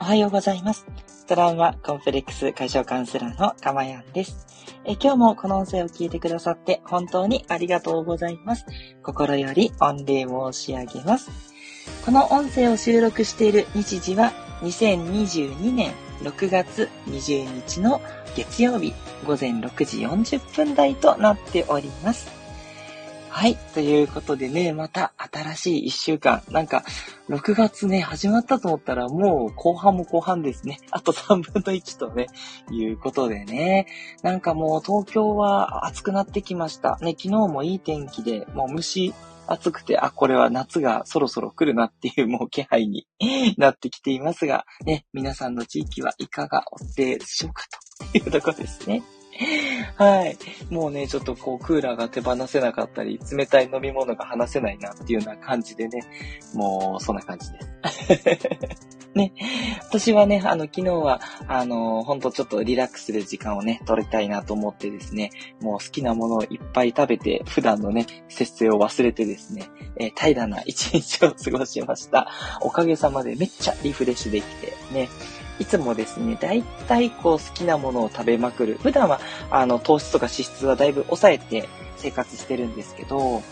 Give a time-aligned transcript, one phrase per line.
[0.00, 0.86] おはようございます。
[1.26, 4.46] トラウマコンプレックス解消カウンセラーのかまやんです。
[4.84, 8.64] え今日もこの音声を聞いてくださって本当にありがとうございます。
[9.02, 11.30] 心より御礼申し上げます。
[12.04, 14.32] この音声を収録している日時は
[14.62, 15.92] 2022年
[16.22, 18.00] 6月20日の
[18.36, 18.94] 月曜日
[19.26, 22.37] 午前6時40分台となっております。
[23.38, 23.54] はい。
[23.72, 26.42] ということでね、また新しい一週間。
[26.50, 26.82] なんか、
[27.28, 30.80] 6月ね、始まったと思ったらもう後半も後半ですね。
[30.90, 32.26] あと3分の1とね、
[32.72, 33.86] いうことでね。
[34.24, 36.98] なんかもう東京は暑くなってきました。
[37.00, 39.14] ね、昨日もいい天気で、もう虫
[39.46, 43.06] 暑くて、あ、これは夏がそろそろ来るなっていう もう気配に
[43.56, 47.62] なってきていますが、ね、皆さんの地域はいかがおでしょうか？
[48.10, 49.04] というところですね。
[49.96, 50.36] はい。
[50.70, 56.02] もうね、ちょっとこう、クーラーが手放せなかったり、冷たい飲み物が離せないなっていうような感じでね、
[56.54, 58.48] もう、そんな感じです。
[59.14, 59.32] ね。
[59.88, 72.28] 私はね、あの、昨日は、あの、ほんとちょっとリラックスする時間をね、取りたいなと思ってですね、もう好きなものをいっぱい食べて、普段のね、節制を忘れてですね、えー、平らな一日を過ごしました。
[72.60, 75.08] おかげさまでめっちゃリフレッシュできて、ね、
[75.58, 78.78] いつもですね、大体こう好きなものを食べまくる。
[78.82, 79.20] 普段は、
[79.50, 83.42] あの、糖質とか脂質はだいぶ抑えて生活してるんですけど、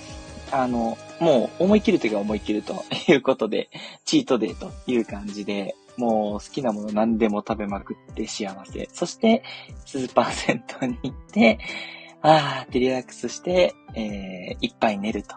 [0.53, 3.69] あの、もう思い切るときは思い切るということで、
[4.05, 8.89] チートデーという感じで、もう好きなもの何でも食べまくって幸せ。
[8.93, 9.43] そして、
[9.85, 11.59] スーパー銭湯に行って、
[12.23, 15.37] あーってリラックスして、えー、いっぱい寝ると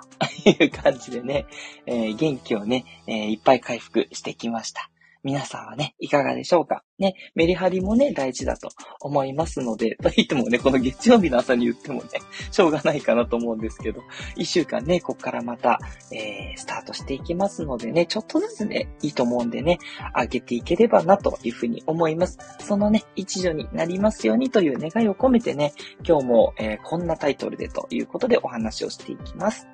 [0.50, 1.46] いう感じでね、
[1.86, 4.90] えー、元気をね、えー、いっぱい回復してきました。
[5.22, 6.84] 皆さんはね、いかがでしょうか？
[6.98, 8.70] ね、メリハリもね、大事だと
[9.02, 12.08] 思いますので、 と言ってもね、この月曜日の朝に言ってもね、
[12.52, 14.02] しょうがないかなと思うんですけど、
[14.38, 15.80] 一週間ね、こっからまた、
[16.14, 19.80] えー、スタートしていきますのでね、ちょっとずつね、いいと思うんでね、
[20.16, 22.38] 上げていければなというふうに思います。
[22.60, 25.74] そのね、一助になりますようにという願いを込めてね、
[26.08, 29.68] 今日も、えー、こんなタイトルでということでお話をしていきます。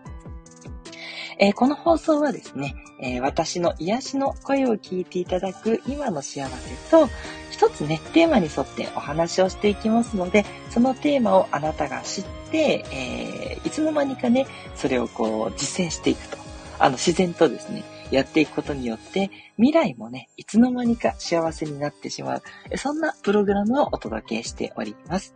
[1.37, 7.09] えー、この放送はですね、えー、私の癒しの声を聞いていただく今の幸せと、
[7.51, 16.37] 一つね、テーマに沿ってお話をしていきますので、そのテーマをあなたが知って、えー、いつの間にかね、それをこう実践していくと。
[16.79, 22.77] あの、自然とですね、やっていくことによって、未来もね、いつの間にか幸せになってしまう。
[22.77, 25.33] そんなプログラムをお届けしております。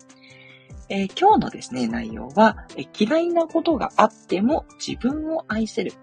[0.91, 5.93] えー、今日のですね、内容は、え嫌いなことがあっても自分を愛せる。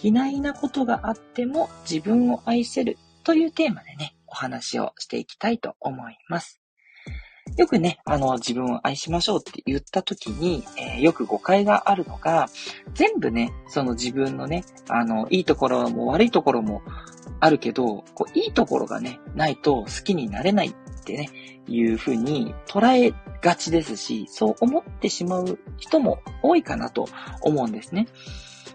[0.00, 6.60] 嫌いなことがあっても自分を愛せるというテーマでね、お話をしていきたいと思います。
[7.56, 12.46] よくね、あの、自分を愛しましょうって言った時に、えー、よく誤解があるのが、
[12.94, 16.82] 全部ね、その自分のね、あの、いいところも悪いところも
[17.40, 20.74] あるけど、こう、いいところがね、ないと好きになれない
[21.04, 21.28] ってね、
[21.68, 27.06] いうふうに捉えがちですし、そう思ってしまう人も多いかなと
[27.42, 28.08] 思うんですね。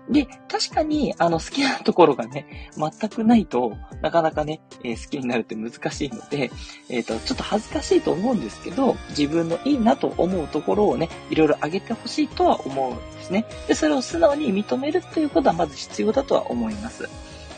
[0.09, 6.51] で、確かに、あの、好きなところがね、全くないとなかなかね、えー、好きになるって難しいので、
[6.89, 13.45] えっ、ー、と、ちょっと恥ずかしいと思うんですけど、自分のいいなと思うところをね、いろいろ上げてほしいとは思うんですね。
[13.67, 17.07] で、それを素直に認めるということはまず必要だとは思います。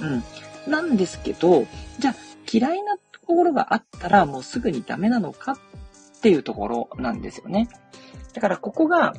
[0.02, 0.24] うん。
[0.70, 1.66] なんですけど、
[2.00, 2.16] じゃあ、
[2.52, 2.98] 嫌いな
[3.32, 5.58] ところがあったらもうすぐにダメなのかっ
[6.22, 7.70] ていうところなんですよね。
[8.34, 9.14] だからここが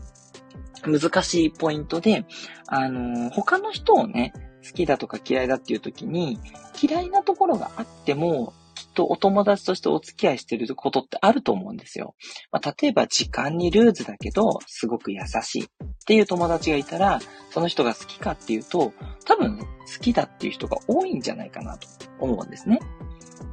[0.87, 2.27] 難しいポイントで、
[2.67, 4.35] あのー、他の人をね、
[4.65, 6.39] 好きだとか嫌いだっていう時に、
[6.81, 12.15] 嫌いなところがあっても、きっとお友達としてお付き合いしてることってあると思うんですよ。
[12.51, 15.69] まあ、例えば時間にルーズだけど、すごく優しいっ
[16.07, 17.21] ていう友達がいたら、
[17.51, 18.93] その人が好きかっていうと、
[19.25, 19.67] 多分好
[20.01, 21.89] きだっていう人が多いんじゃないかなと
[22.19, 22.81] 思うんですね。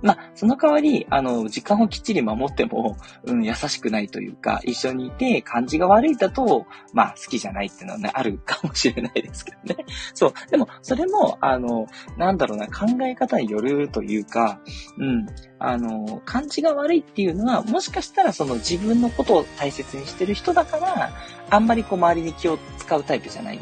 [0.02, 9.86] まあ、その代わり、あの、時間をきっちり守っても、うん、優しくないというか、一緒にいて感じが悪いだと、まあ、好きじゃないっていうのはね、あるかもしれないですけどね。
[10.14, 10.34] そう。
[10.50, 11.88] でも、それも、あの、
[12.18, 14.62] なんだろうな、考え方によるというか、
[14.98, 15.28] うん、
[15.60, 21.12] あの、感じが悪いっていうのは、もしかしたらその自分のことを大切にしてる人だから、
[21.50, 23.60] あんまりこう周りに気を使うタイプじゃない。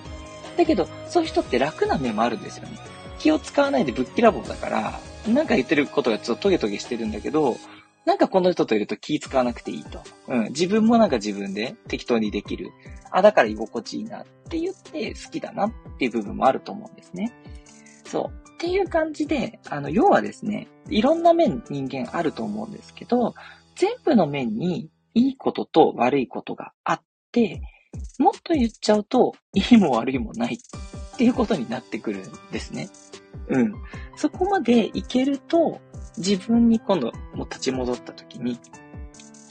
[0.57, 2.77] だけど、そういう人って楽な面もあるんですよね。
[3.19, 7.57] 気を使わないでぶっきらぼうだから、なんか言ってることがちょっとトゲトゲしてるんだけど、
[8.05, 10.01] なんかこの人といると気使わなくていいと。
[10.27, 10.43] うん。
[10.45, 12.71] 自分もなんか自分で適当にできる。
[13.11, 17.33] あ、だから居心地いいなって言って好きだなっていう部分もあると思うんですね。
[18.05, 18.49] そう。
[18.51, 23.35] っていう感じで、あの、要はですね、いろんな面人間あると思うんですけど、
[23.75, 27.01] 全部の面にいいことと悪いことがあっ
[27.31, 27.61] て、
[28.19, 32.89] もっと言っちゃうと、いいも悪いもないっていうことになってくるんですね。
[33.49, 33.73] うん。
[34.15, 35.79] そこまでいけると、
[36.17, 38.59] 自分に今度もう立ち戻った時に、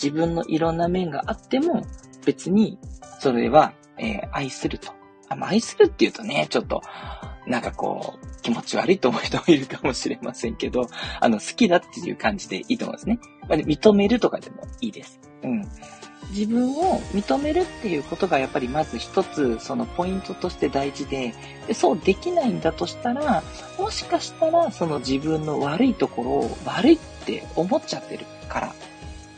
[0.03, 1.83] 自分のいろんな面があっても、
[2.25, 2.79] 別に、
[3.21, 4.93] それは、えー、愛すると。
[5.29, 6.83] あ愛するって言うとね、ちょっと、
[7.47, 10.87] なんかこう、気持ち悪いと思う人もいるかもしれませんけど、
[11.21, 13.19] あの、好きだっていう感じでいいと思うんですね。
[13.49, 15.21] まあ、認めるとかでもいいです。
[15.43, 15.62] うん。
[16.31, 21.34] 自分を認めるっていうことがやっぱりまず一つそのポイントとして大事で、
[21.73, 23.43] そうできないんだとしたら、
[23.78, 28.73] もしかしたらその自分の悪いところを悪いって思っちゃってるからっ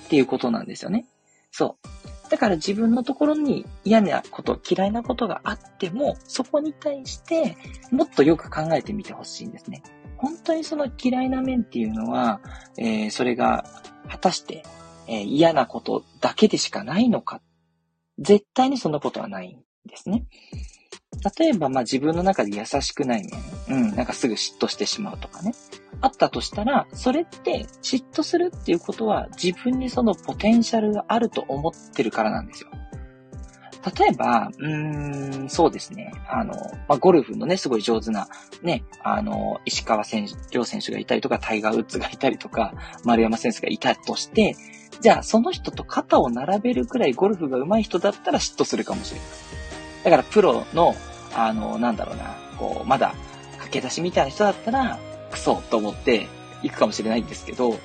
[0.08, 1.06] ていうことなんですよね。
[1.50, 2.30] そう。
[2.30, 7.56] だから自分のところに嫌なこと、嫌いなことがあっても、そこに対して
[7.90, 9.82] もっとよく考えてみてほしいんですね。
[10.18, 12.40] 本当にその嫌いな面っていうのは、
[12.76, 13.64] えー、それが
[14.08, 14.64] 果たして
[15.08, 17.40] えー、嫌なことだけでしかないのか。
[18.18, 20.26] 絶対にそんなことはないんですね。
[21.38, 23.22] 例えば、まあ自分の中で優しくない
[23.68, 25.52] 面、うん、なんかすぐ嫉妬してしまうとかね。
[26.00, 32.70] あったとしたら、それって嫉妬するっていうことは自分にそのポテンシャルがあると思ってるからなんですよ。
[33.96, 36.12] 例えば、うーん、そうですね。
[36.28, 36.52] あの、
[36.88, 38.28] まあ、ゴルフのね、すごい上手な、
[38.62, 42.74] ね、あの、石川選手、両選手がいたりとか、タイガー・ウッズがいたりとか、
[43.04, 44.56] 丸山選手がいたとして、
[45.00, 49.28] じゃあ、その人と肩を並べるくらいゴルフが上手い人だったら嫉妬するかもしれない。
[50.04, 50.94] だから、プロの、
[51.34, 53.14] あの、なんだろうな、こう、まだ、
[53.58, 54.98] 駆け出しみたいな人だったら、
[55.30, 56.26] クソと思って
[56.62, 57.78] 行くかもしれないんですけど、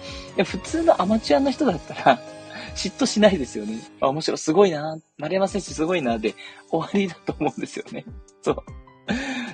[0.45, 2.19] 普通のアマチュアの人だったら、
[2.75, 3.79] 嫉妬しないですよね。
[4.01, 6.35] あ、面白い、すごいな、丸山選手すごいな、で
[6.69, 8.05] 終わりだと思うんですよね。
[8.41, 8.55] そう。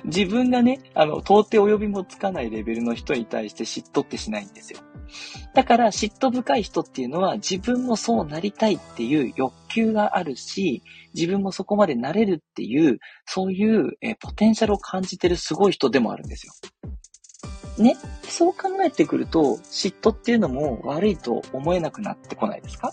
[0.04, 4.80] 自分がね、あの、到底及びもつかないレベルの人に対して嫉妬ってしないんですよ。
[5.54, 10.82] だから嫉妬深い人っていうのは自分もそうなりたいっていう欲求があるし、
[11.14, 16.52] 自分もそこまでなれるっていう、そういうえポテンシャルを感じてるすごい人でもあるんですよ。
[17.78, 17.96] ね？
[18.24, 22.92] そう考えてくると、嫉妬っていうのも悪いと思えなくなってこないですか？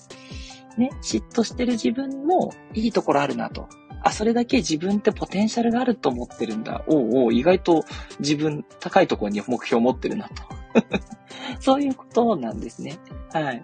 [0.78, 0.92] ね？
[1.02, 3.68] 嫉妬してる自分もいいところあるなと。
[4.04, 6.84] あ、それだけ自分ってポテンシャルがあると思ってるんだ。
[6.88, 7.84] おうおう、意外と
[8.19, 10.44] 自分高いところに目標を持ってるなと。
[11.60, 12.98] そういうことなんですね。
[13.32, 13.64] はい。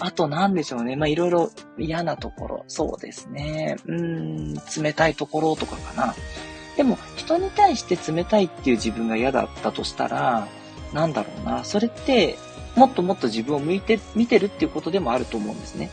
[0.00, 0.96] あと何でしょうね。
[0.96, 2.64] まあ、いろいろ嫌なところ。
[2.68, 3.76] そうですね。
[3.86, 6.14] うん、冷たいところとかかな。
[6.76, 10.48] でも、人に対して冷たいっていう自分が嫌だったとしたら、
[10.92, 11.64] なんだろうな。
[11.64, 12.36] それって、
[12.76, 15.90] もっともっと自分を向いて、見てるっていうことでもあると思うんですね。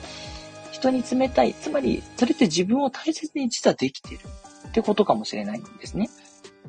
[0.72, 1.54] 人に冷たい。
[1.54, 4.20] つまり、それって自分を大切に実はできてる
[4.70, 6.10] ってことかもしれないんですね。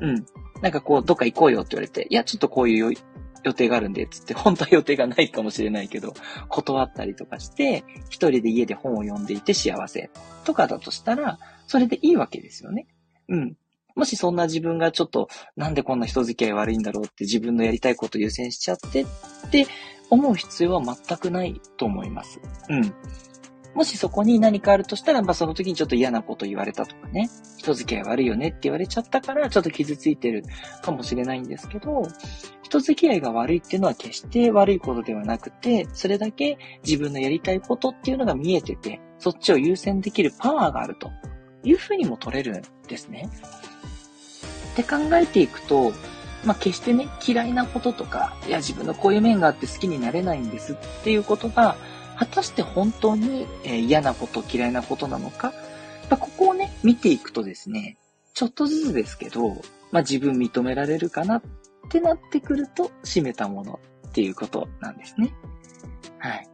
[0.00, 0.26] うん。
[0.60, 2.94] なんかこう、どっか行こうよって言われて、いや、ちょっとこういう
[3.44, 6.14] 予定があるんで、つって、本当は予定がないかもしれないけど、
[6.48, 10.10] 断ったりとかして、一人で家で本を読んでいて幸せ
[10.44, 12.86] とかだとしたら、それでいいわけですよね。
[13.28, 13.56] うん。
[13.94, 19.06] もしそんな自分がちょっと、なんでこんな人付き合い悪いんだろうって自分のやりたいこと優先しちゃってっ
[19.50, 19.66] て
[20.10, 22.40] 思う必要は全くないと思います。
[22.68, 22.94] うん。
[23.74, 30.44] もしそこに何かあるとしたら、まあその時にちょっと嫌なこと言われたとかね、人付き合い悪いよねって言われちゃったから、ちょっと傷ついてる
[30.82, 32.02] かもしれないんですけど、
[32.62, 41.10] 人付き合いが悪いっていうのは決して悪いことではなくて、それだけ自分のやりたいことっていうのが見えてて、そっちを優先できるパワーがあると
[41.64, 43.30] いうふうにも取れるんですね。
[44.72, 45.92] って考えていくと、
[46.44, 51.76] まあ、決してね、嫌いなこととか、いや、自分のこういう面があって好きになれないんですっていうことが、
[52.22, 55.52] 果たして本当に、え嫌なこと、嫌いなことなのか、
[56.08, 57.96] まここをね、見ていくとですね、
[58.32, 59.48] ちょっとずつですけど、
[59.90, 61.42] まあ、自分認められるかなっ
[61.88, 65.32] てなってくると、締めたものっていうことなんですね。
[66.18, 66.48] はい。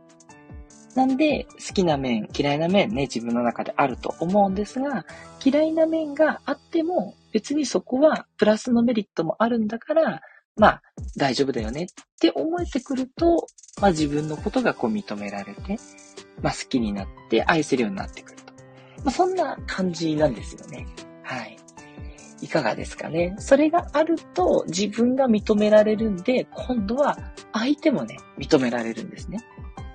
[0.95, 5.05] なんで、好きな面、嫌いな面ね、自分の中であると思うんですが、
[5.45, 10.23] 嫌いな面があっても、別にそこはプラスのメリットもあるんだから、
[10.59, 10.83] まあ、
[11.17, 11.87] 大丈夫だよねっ
[12.21, 13.47] て思えてくると、
[13.81, 15.79] まあ自分のことがこう認められて、
[16.43, 18.53] まあ好きになって愛せるようになってくると。
[19.05, 20.87] まあそんな感じなんですよね。
[21.23, 21.57] はい。
[22.41, 23.35] いかがですかね。
[23.39, 27.19] それがあると自分が認められるんで、今度は
[27.53, 29.39] 相手もね、認められるんですね。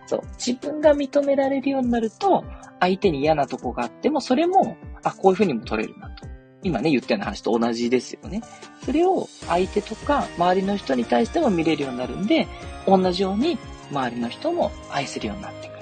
[0.06, 0.22] そう。
[0.38, 2.44] 自分が認められるようになると、
[2.80, 6.33] 相手に嫌なとこがあっても、それも、あ、こういうふうにも取れるなと。
[6.64, 8.42] 今ね、言ったような話と同じですよね。
[8.86, 12.48] それを相手とか周りの人に対しても見れるようになるんで、
[12.88, 13.58] 同じように
[13.92, 15.78] 周りの人も愛せるようになってくる。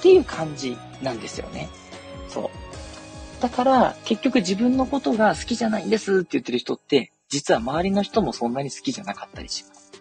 [0.00, 1.68] っていう感じなんですよね。
[2.28, 2.50] そ
[3.38, 3.42] う。
[3.42, 9.92] だから、結局自分のことが好きじゃないんですって言ってる人って、実は周りの人もそんなに好きじゃなかったりします。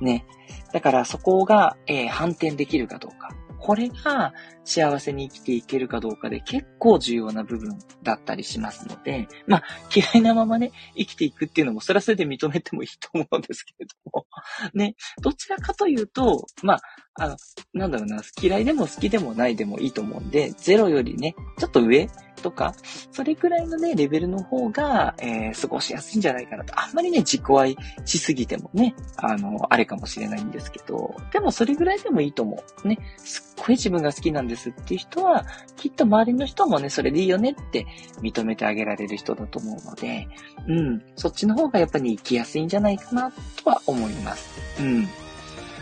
[0.00, 0.24] ね。
[0.72, 3.34] だからそこが、えー、反転できるかどうか。
[3.60, 4.32] これが
[4.64, 9.62] 幸せに生きていけるかどうかで結構重要な部分だったりしますので、まあ、
[9.94, 14.26] 嫌いなままね、生きていくっていうのも、それはそれで認めてもいいと思うんですけれども、
[14.74, 16.80] ね、どちらかというと、まあ、
[17.14, 17.36] あの、
[17.74, 22.08] なんだろうな、嫌いでも好きでもないでもいいと思うんで、ゼロよりね、ちょっと上
[22.40, 22.74] とか、
[23.12, 26.78] それくらいのね、レベルの方が、えー、過ごしやすいんじゃないかなと。
[26.78, 32.88] あんまりね、自己愛しすぎてもね、あの、あれかもしれないんですけど、でもそれぐらいでもいいと思う。
[32.88, 35.44] ね、すっごい自分が好きなんですっていう人は、
[35.76, 37.86] きっと周りの人もね、それでいいよねって
[38.22, 40.28] 認めてあげられる人だと思うので、
[40.66, 43.32] うん、そっちの方がやっぱり生きやすいんじゃないかな
[43.62, 44.82] とは思います。
[44.82, 45.08] うん。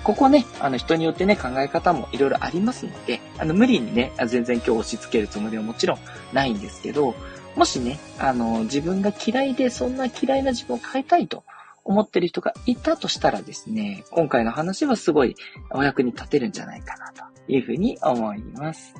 [0.08, 5.98] ここね、あの人によってね、考え方もいろいろありますので、あの無理にね、全然今日押し付けるつもりはもちろん
[6.32, 7.14] ないんですけど、
[7.56, 11.44] もしね、あの、自分が嫌いで、そんな嫌いな自分を変えたいと
[11.84, 15.36] 思ってる人がいたとしたらですね、今回の話はすごい
[15.72, 18.94] お役に立てるんじゃないかなというふうに思います。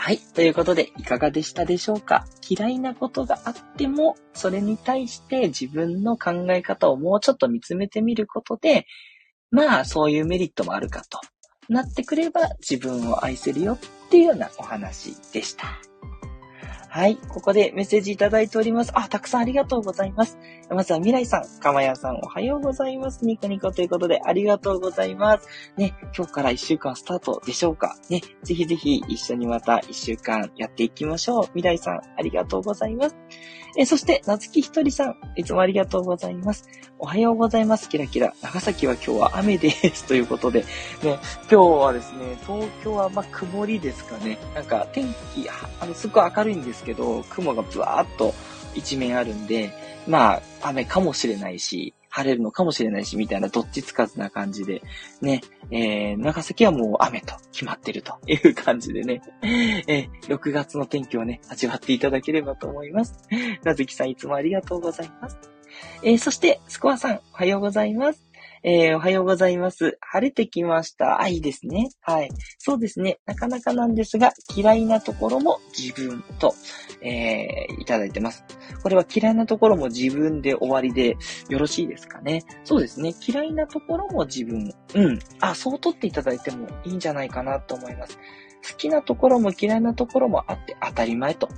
[0.00, 0.18] はい。
[0.18, 2.24] ということで、いかがでしたでしょうか？
[2.48, 8.86] 嫌いなことがあっても、それに対して自分の考え方をもうちょっと見つめてみることで、
[9.50, 11.20] まあ、そういうメリットもあるかと
[11.68, 13.78] なってくれば自分を愛せるよっ
[14.08, 15.66] ていうようなお話でした。
[16.90, 17.16] はい。
[17.16, 18.92] ここでメッセージいただいております。
[18.94, 20.38] あ、たくさんありがとうございます。
[20.70, 23.26] まずは未来さん、かまやさん、おはようございます。
[23.26, 25.46] ニコニコということで、ありがとうございます。
[25.76, 31.42] ね、今日から一週間スタートでしょうかね、ぜひぜひ一緒にまた一週間やっていきましょう。
[31.54, 33.16] 未来さん、ありがとうございます。
[33.76, 36.64] えそして、なつきひとりさん、いつもありがとうございます。
[36.98, 37.88] おはようございます。
[37.88, 38.34] キラキラ。
[38.42, 40.04] 長崎は今日は雨です。
[40.08, 40.66] ということで、ね、
[41.02, 44.38] 今日はですね、東京はまあ曇りですかね。
[44.54, 45.48] なんか天気、
[45.80, 48.34] あの、すっごい明るいんですけど、雲がブワーっと
[48.74, 49.70] 一面あるんで、
[50.06, 54.82] まあ、雨かもしれないし、晴れるのかもしれないし、みたいなどっちつかずな感じで、
[55.20, 59.22] ね、えー、長崎はもう雨と決まってるという感じでね、
[59.86, 63.14] えー、6月の天気をね、味わっていただければと思います。
[63.62, 65.38] なずきさんいつもありがとうございます。
[66.02, 68.27] えー、そして、スコアさん、おはようございます。
[68.62, 69.98] えー、おはようございます。
[70.00, 71.20] 晴れてきました。
[71.20, 71.90] あ、いいですね。
[72.00, 72.30] はい。
[72.58, 73.20] そうですね。
[73.24, 76.54] なかなかなんですが、嫌いなところも自分と、
[77.00, 78.44] えー、いただいてます。
[78.82, 81.16] これは嫌いなところも自分で終わりで
[81.48, 82.44] よろしいですかね。
[82.64, 83.14] そうですね。
[83.26, 84.72] 嫌いなところも自分。
[84.94, 85.18] うん。
[85.40, 88.18] あ、そう取っていただいてもいいんじゃないかなと思います。
[88.68, 91.48] 好きなところも嫌いなところもあって当たり前と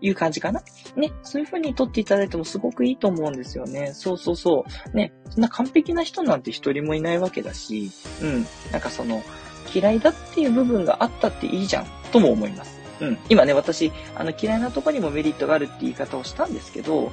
[0.00, 0.62] いう感じかな？
[0.96, 3.92] ね、そういう風に撮っていただいてもすごくいいと思うんですよね。
[3.94, 4.96] そうそうそう。
[4.96, 7.90] ね、そんな完璧な人なんて一人もいないわけだし、
[8.22, 9.22] うん、なんかその、
[9.74, 12.78] 嫌いだっていう部分があったっていいじゃん、とも思います。
[13.00, 13.18] うん。
[13.28, 17.10] 今ね、私、あの、嫌いなとこにもメリットがあるって言い方をしたんですけど、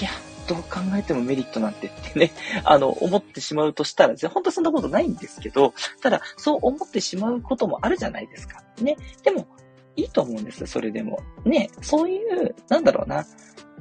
[0.00, 0.10] いや、
[0.46, 2.32] どう考えてもメリットなんてってね、
[2.64, 8.62] あの、思ってしまうとしたら、本当そんなことないんですけど、ただ、そう思ってしまうこともあるじゃないですか。
[8.80, 8.96] ね。
[9.24, 9.46] でも、
[9.96, 11.20] いいと思うんですよ、それでも。
[11.44, 13.26] ね、そういう、なんだろうな。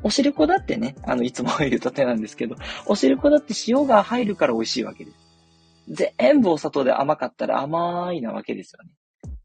[0.04, 2.56] おしるこだってね、あの、いつも言うと手なんですけど、
[2.86, 5.18] おしるこだって塩が入るから美味しいわけです。
[6.20, 8.90] 全部お砂糖で甘かったら甘いなわけですよね。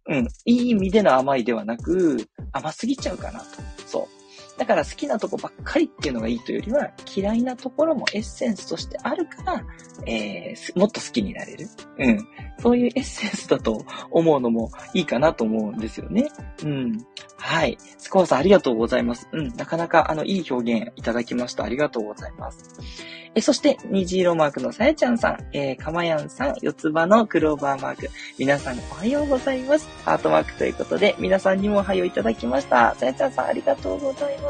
[0.06, 0.28] うん。
[0.44, 3.46] いい意味での甘いではなく、甘すぎちゃうかなと。
[3.86, 4.19] そう。
[4.60, 9.64] だから好きなとこばっかりっていうのがいいというよりは、嫌いなところもエッセンスとしてあるから、
[10.04, 11.66] えー、もっと好きになれる。
[11.98, 12.28] うん。
[12.58, 16.28] そういうエッセンスだと思うのもいいかなと思うんですよね。
[16.62, 17.06] うん。
[17.38, 17.78] はい。
[17.96, 19.30] スコアさんありがとうございます。
[19.32, 19.48] うん。
[19.56, 21.64] なかなかあの、いい表現いただきました。
[21.64, 22.68] ありがとうございます。
[23.34, 28.10] え、そして、虹色マークのさやちゃんさん、えー、かまやんさん、四つ葉のクローバーマーク。
[28.38, 29.88] 皆さんおはようございます。
[30.04, 32.96] ハートマークということで、皆さんにもおはよういただきました。
[32.96, 34.49] さやちゃんさんありがとうございま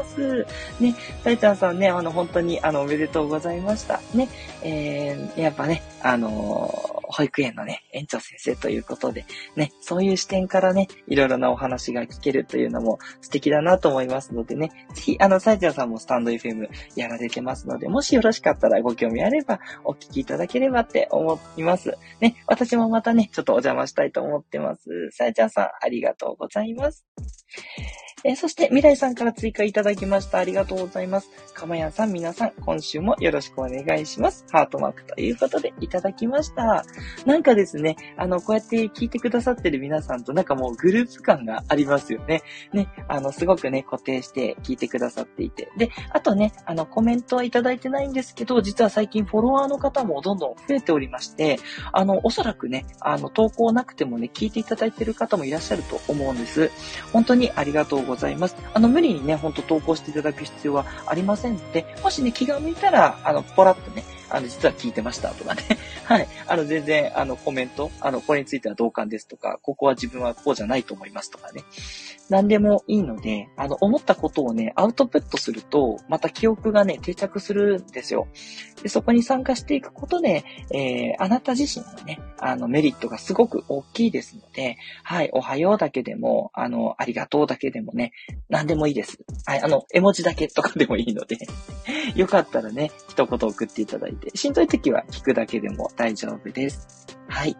[0.79, 3.99] ね、さやちゃんさんね、あの、本当に、あの、おめでとうございました。
[4.13, 4.29] ね、
[4.63, 21.97] えー、やっぱね、あのー保育園のね、園長先生ということで、ね、そういう視点からね、いろいろなお話が聞けるというのも素敵だなと思いますのでね、ぜひ、あの、サイジャーさんもスタンド FM やられてますので、もしよろしかったらご興味あれば、お聞きいただければって思います。
[22.21, 24.89] ね、私もまたね、ちょっとお邪魔したいと思ってます。
[25.11, 27.05] サイジャーさん、ありがとうございます。
[28.23, 30.37] えー、そして、未来さんから追加いただきました。
[30.37, 31.29] ありがとうございます。
[31.55, 34.45] かまやさん、皆さん、今週もよろしくお願いします。
[34.51, 36.85] ハートマークということでいただきました。
[37.25, 42.43] なんかですね、あの、こうやって聞いてくださってる皆さんとなんかもうグループ感がありますよね。
[42.73, 45.71] ね、あの、すごくね、固定して聞いてくださっていて。
[45.77, 51.57] で、あとね、あの、コメントはいただいてないんですけど、実は最近フォロワーの方もどんどん増えておりまして、
[51.91, 56.69] あの、おそらくね、あの、投稿なくてもね、聞いていただいてる方もいらっしゃると思うんです。
[57.13, 58.10] 本当にありがとうございます。
[58.11, 58.55] ございます。
[58.73, 65.63] あの、無理にね、ほんと投稿していただく必要はありませんので、もしね、気が向いたら、あの、ポラッとね、あの、実は聞いてましたとかね。
[66.05, 66.27] はい。
[66.47, 71.63] あの、全然、あの、コメント、あの、これについては同感ですとか、ここは自分はこうじゃないと思いますとかね。
[72.31, 78.29] 何でもいいので、あの、思ったことをね、アウトプットすると、また記憶がね、定着するんですよ。
[78.81, 88.13] で、そこに参加していくことで、えー、あなた自身のね、あの、メリットがすごく大きいですので、はい、おはようだけでも、あの、ありがとうだけでもね、
[88.47, 89.19] 何でもいいです。
[89.45, 91.37] はい、あの、絵文字だけとかでもいいので
[92.15, 97.05] よかったらね、一言送っていただいて、しんどい時は聞くだけでも大丈夫です。
[97.27, 97.57] はい。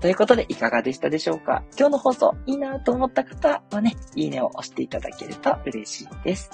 [0.00, 1.64] ということで、いかがでしたでしょうか？
[1.78, 6.50] 今日の放送いいなと思った方はね、いいねを押していただけると嬉しいです。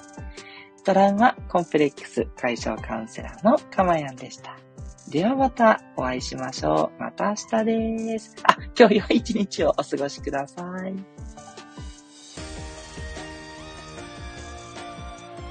[0.84, 4.56] トラウマコンプレックス解消カウンセラーのかまやんでした。
[5.10, 7.00] ではまたお会いしましょう。
[7.02, 8.36] また明日です。
[8.44, 10.94] あ、今日良い一日をお過ごしください。